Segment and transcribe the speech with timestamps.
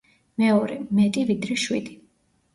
[0.43, 1.95] მეორე— მეტი, ვიდრე შვიდი.